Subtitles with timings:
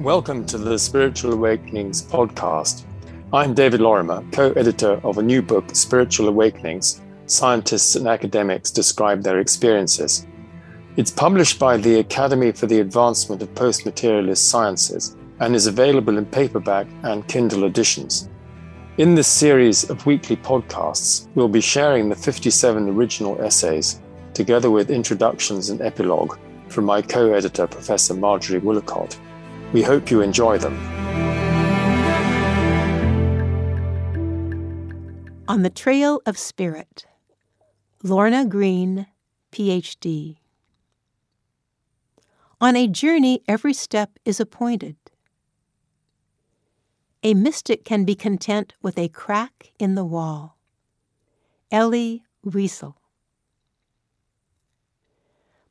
[0.00, 2.84] Welcome to the Spiritual Awakenings podcast.
[3.34, 9.22] I'm David Lorimer, co editor of a new book, Spiritual Awakenings Scientists and Academics Describe
[9.22, 10.26] Their Experiences.
[10.96, 16.16] It's published by the Academy for the Advancement of Post Materialist Sciences and is available
[16.16, 18.30] in paperback and Kindle editions.
[18.96, 24.00] In this series of weekly podcasts, we'll be sharing the 57 original essays,
[24.32, 26.38] together with introductions and epilogue
[26.68, 29.18] from my co editor, Professor Marjorie Woollacott.
[29.72, 30.76] We hope you enjoy them.
[35.46, 37.06] On the Trail of Spirit,
[38.02, 39.06] Lorna Green,
[39.52, 40.38] PhD.
[42.60, 44.96] On a journey, every step is appointed.
[47.22, 50.58] A mystic can be content with a crack in the wall.
[51.70, 52.99] Elie Wiesel.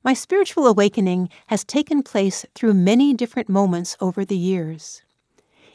[0.10, 5.04] My spiritual awakening has taken place through many different moments over the years,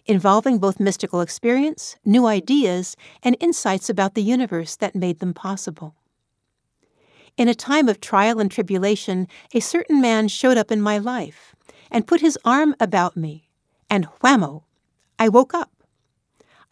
[0.06, 5.94] involving both mystical experience, new ideas, and insights about the universe that made them possible.
[7.36, 11.54] In a time of trial and tribulation, a certain man showed up in my life
[11.88, 13.48] and put his arm about me,
[13.88, 14.64] and whammo,
[15.16, 15.70] I woke up.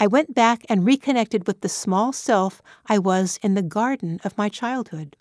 [0.00, 4.36] I went back and reconnected with the small self I was in the garden of
[4.36, 5.16] my childhood.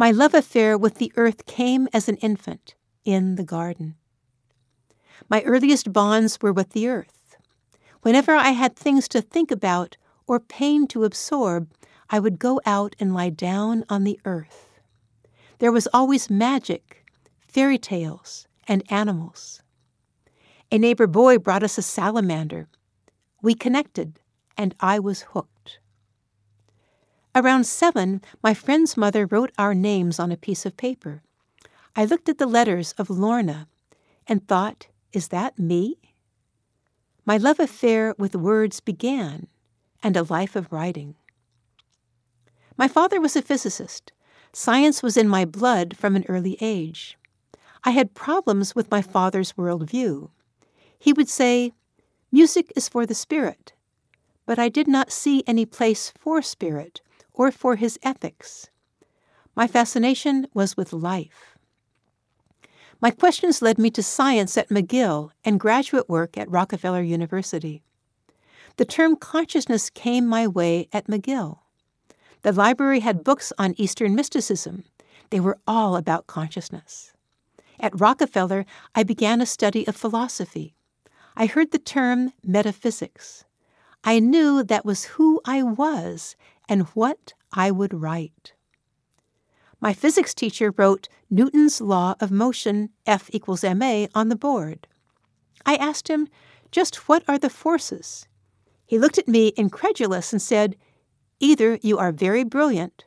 [0.00, 3.96] My love affair with the earth came as an infant in the garden.
[5.28, 7.36] My earliest bonds were with the earth.
[8.02, 9.96] Whenever I had things to think about
[10.28, 11.72] or pain to absorb,
[12.10, 14.78] I would go out and lie down on the earth.
[15.58, 17.04] There was always magic,
[17.48, 19.62] fairy tales, and animals.
[20.70, 22.68] A neighbor boy brought us a salamander.
[23.42, 24.20] We connected,
[24.56, 25.80] and I was hooked.
[27.34, 31.22] Around seven, my friend's mother wrote our names on a piece of paper.
[31.94, 33.68] I looked at the letters of Lorna
[34.26, 35.98] and thought, is that me?
[37.24, 39.46] My love affair with words began,
[40.02, 41.14] and a life of writing.
[42.76, 44.12] My father was a physicist.
[44.52, 47.18] Science was in my blood from an early age.
[47.84, 50.30] I had problems with my father's worldview.
[50.98, 51.72] He would say,
[52.32, 53.72] Music is for the spirit.
[54.46, 57.00] But I did not see any place for spirit
[57.38, 58.68] or for his ethics.
[59.56, 61.56] My fascination was with life.
[63.00, 67.82] My questions led me to science at McGill and graduate work at Rockefeller University.
[68.76, 71.60] The term consciousness came my way at McGill.
[72.42, 74.84] The library had books on Eastern mysticism.
[75.30, 77.12] They were all about consciousness.
[77.78, 80.74] At Rockefeller, I began a study of philosophy.
[81.36, 83.44] I heard the term metaphysics.
[84.02, 86.34] I knew that was who I was
[86.68, 88.52] and what I would write.
[89.80, 94.86] My physics teacher wrote Newton's law of motion F equals ma on the board.
[95.64, 96.28] I asked him,
[96.70, 98.26] just what are the forces?
[98.86, 100.76] He looked at me incredulous and said,
[101.40, 103.04] Either you are very brilliant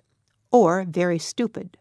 [0.52, 1.78] or very stupid.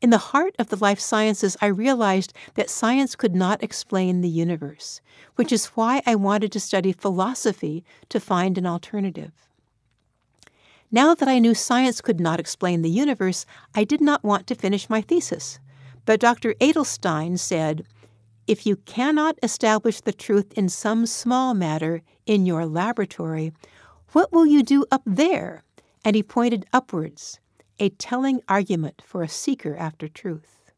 [0.00, 4.28] In the heart of the life sciences, I realized that science could not explain the
[4.28, 5.00] universe,
[5.36, 9.32] which is why I wanted to study philosophy to find an alternative.
[10.94, 14.54] Now that I knew science could not explain the universe, I did not want to
[14.54, 15.58] finish my thesis.
[16.04, 16.52] But Dr.
[16.60, 17.86] Edelstein said,
[18.46, 23.52] if you cannot establish the truth in some small matter in your laboratory,
[24.12, 25.62] what will you do up there?
[26.04, 27.40] And he pointed upwards,
[27.78, 30.70] a telling argument for a seeker after truth.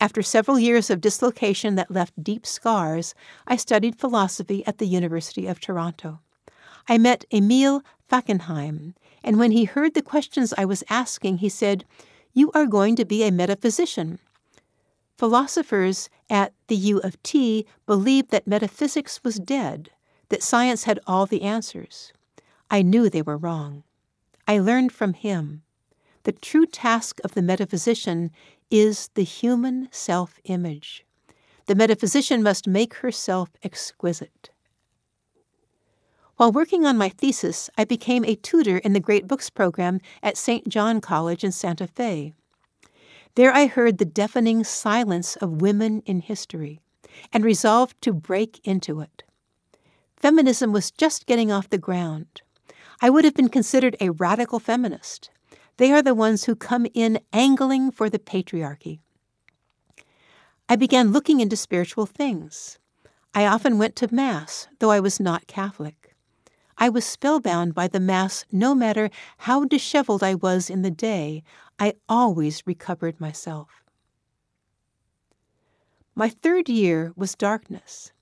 [0.00, 3.14] After several years of dislocation that left deep scars,
[3.46, 6.20] I studied philosophy at the University of Toronto.
[6.86, 11.84] I met Emil Fackenheim, and when he heard the questions I was asking, he said,
[12.32, 14.18] You are going to be a metaphysician.
[15.16, 19.90] Philosophers at the U of T believed that metaphysics was dead,
[20.28, 22.12] that science had all the answers.
[22.70, 23.84] I knew they were wrong.
[24.46, 25.62] I learned from him.
[26.24, 28.30] The true task of the metaphysician
[28.70, 31.06] is the human self image.
[31.66, 34.50] The metaphysician must make herself exquisite.
[36.36, 40.36] While working on my thesis, I became a tutor in the Great Books program at
[40.36, 40.68] St.
[40.68, 42.32] John College in Santa Fe.
[43.36, 46.80] There I heard the deafening silence of women in history
[47.32, 49.22] and resolved to break into it.
[50.16, 52.42] Feminism was just getting off the ground.
[53.00, 55.30] I would have been considered a radical feminist.
[55.76, 58.98] They are the ones who come in angling for the patriarchy.
[60.68, 62.78] I began looking into spiritual things.
[63.34, 66.03] I often went to Mass, though I was not Catholic.
[66.84, 69.08] I was spellbound by the Mass no matter
[69.38, 71.42] how disheveled I was in the day,
[71.78, 73.82] I always recovered myself.
[76.14, 78.12] My third year was darkness.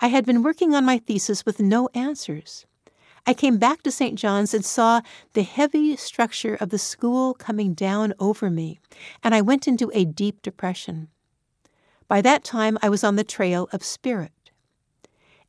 [0.00, 2.64] I had been working on my thesis with no answers.
[3.26, 4.18] I came back to St.
[4.18, 5.02] John's and saw
[5.34, 8.80] the heavy structure of the school coming down over me,
[9.22, 11.08] and I went into a deep depression.
[12.08, 14.32] By that time, I was on the trail of spirit.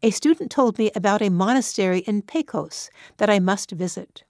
[0.01, 4.23] A student told me about a monastery in Pecos that I must visit.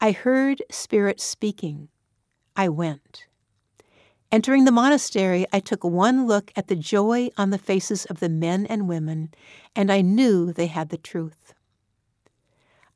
[0.00, 1.88] I heard Spirit speaking.
[2.56, 3.26] I went.
[4.32, 8.28] Entering the monastery, I took one look at the joy on the faces of the
[8.28, 9.32] men and women,
[9.76, 11.54] and I knew they had the truth.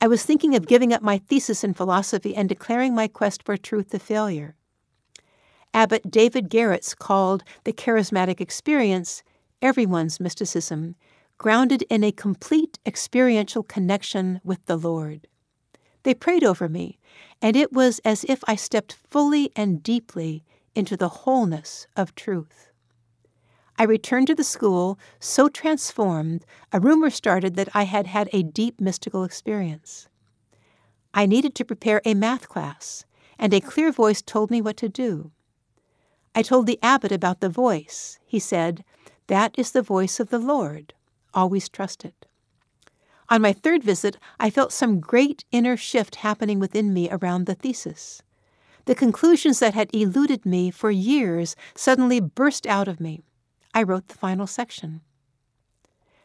[0.01, 3.57] I was thinking of giving up my thesis in philosophy and declaring my quest for
[3.57, 4.57] truth a failure.
[5.73, 9.23] Abbot David Geraets called the charismatic experience
[9.63, 10.97] everyone's mysticism,
[11.41, 15.27] grounded in a complete experiential connection with the Lord.
[16.03, 16.99] They prayed over me,
[17.41, 20.45] and it was as if I stepped fully and deeply
[20.75, 22.69] into the wholeness of truth.
[23.79, 26.45] I returned to the school so transformed,
[26.75, 30.09] a rumor started that I had had a deep mystical experience.
[31.15, 33.07] I needed to prepare a math class,
[33.39, 35.31] and a clear voice told me what to do.
[36.35, 38.19] I told the abbot about the voice.
[38.27, 38.85] He said,
[39.29, 40.93] That is the voice of the Lord.
[41.35, 42.27] Always trust it.
[43.29, 47.55] On my third visit, I felt some great inner shift happening within me around the
[47.55, 48.23] thesis.
[48.87, 53.21] The conclusions that had eluded me for years suddenly burst out of me.
[53.73, 55.03] I wrote the final section.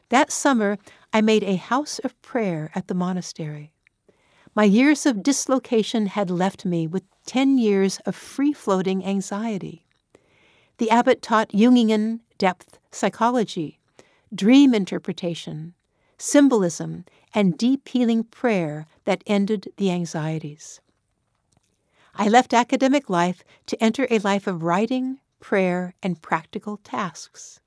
[0.10, 0.78] That summer,
[1.13, 3.72] I made a house of prayer at the monastery.
[4.56, 9.86] My years of dislocation had left me with 10 years of free floating anxiety.
[10.78, 13.80] The abbot taught Jungian depth psychology,
[14.35, 15.73] dream interpretation,
[16.17, 20.81] symbolism, and deep healing prayer that ended the anxieties.
[22.13, 27.59] I left academic life to enter a life of writing, prayer, and practical tasks.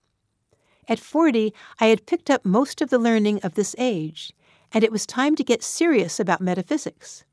[0.89, 4.33] At 40, I had picked up most of the learning of this age,
[4.73, 7.25] and it was time to get serious about metaphysics.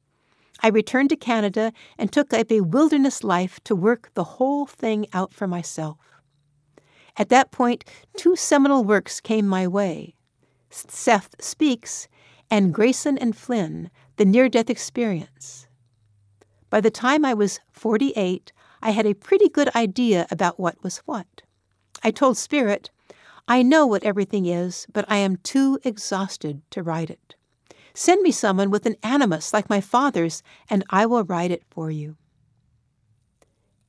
[0.62, 5.08] I returned to Canada and took up a wilderness life to work the whole thing
[5.14, 5.98] out for myself.
[7.18, 7.86] At that point,
[8.18, 10.16] two seminal works came my way
[10.70, 12.08] Seth Speaks
[12.52, 15.68] and Greyson and Flynn, The Near Death Experience.
[16.70, 18.52] By the time I was 48,
[18.82, 21.42] I had a pretty good idea about what was what.
[22.04, 22.92] I told Spirit,
[23.48, 27.36] I know what everything is, but I am too exhausted to write it.
[27.94, 31.90] Send me someone with an animus like my father's, and I will write it for
[31.90, 32.18] you.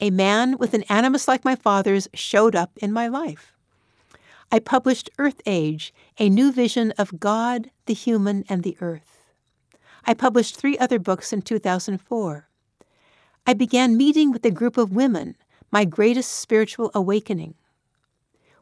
[0.01, 3.57] A man with an animus like my father's showed up in my life.
[4.53, 9.33] I published Earth Age, a new vision of God, the human, and the earth.
[10.05, 12.49] I published three other books in 2004.
[13.47, 15.37] I began meeting with a group of women,
[15.73, 17.55] my greatest spiritual awakening.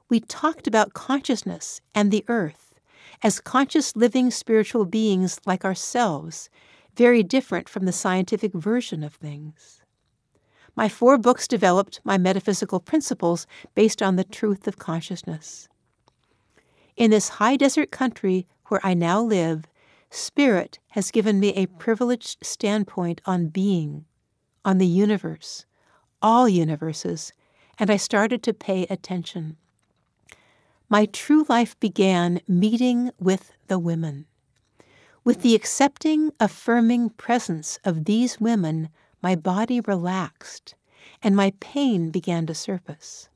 [0.08, 2.75] We talked about consciousness and the earth
[3.22, 6.48] as conscious living spiritual beings like ourselves,
[6.96, 9.83] very different from the scientific version of things.
[10.76, 15.69] My four books developed my metaphysical principles based on the truth of consciousness.
[16.96, 19.67] In this high desert country where I now live,
[20.10, 24.05] Spirit has given me a privileged standpoint on being,
[24.65, 25.67] on the universe,
[26.22, 27.32] all universes,
[27.79, 29.56] and I started to pay attention.
[30.89, 34.27] My true life began meeting with the women.
[35.25, 38.91] With the accepting, affirming presence of these women,
[39.24, 40.74] my body relaxed
[41.22, 43.31] and my pain began to surface.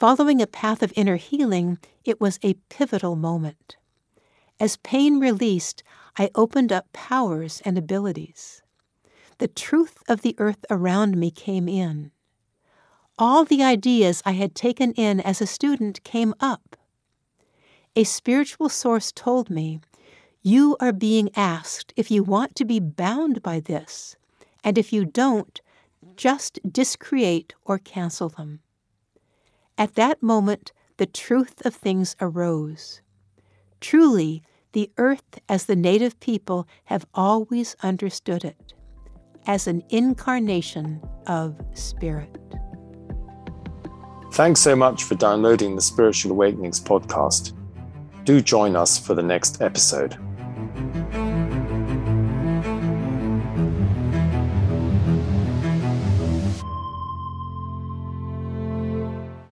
[0.00, 3.76] Following a path of inner healing, it was a pivotal moment.
[4.58, 5.82] As pain released,
[6.18, 8.62] I opened up powers and abilities.
[9.36, 12.10] The truth of the earth around me came in
[13.18, 16.76] all the ideas I had taken in as a student came up.
[17.94, 19.80] A spiritual source told me,
[20.42, 24.16] You are being asked if you want to be bound by this,
[24.66, 25.60] and if you don't,
[26.16, 28.58] just discreate or cancel them.
[29.78, 33.00] At that moment, the truth of things arose.
[33.80, 34.42] Truly,
[34.72, 38.74] the earth as the native people have always understood it
[39.46, 42.36] as an incarnation of spirit.
[44.32, 47.52] Thanks so much for downloading the Spiritual Awakenings podcast.
[48.24, 50.16] Do join us for the next episode.